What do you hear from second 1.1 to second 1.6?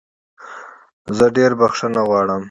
زه ډېره